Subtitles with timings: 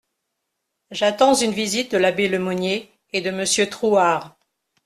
[0.89, 4.35] J'attends une visite de l'abbé Le Monnier et de Monsieur Trouard.